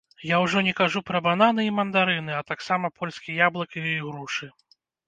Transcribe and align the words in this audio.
Я 0.27 0.37
ўжо 0.43 0.63
не 0.67 0.71
кажу 0.79 1.03
пра 1.09 1.21
бананы 1.27 1.67
і 1.69 1.75
мандарыны, 1.81 2.35
а 2.39 2.43
таксама 2.51 2.95
польскі 2.99 3.41
яблык 3.47 3.81
і 3.85 3.89
ігрушы. 3.97 4.55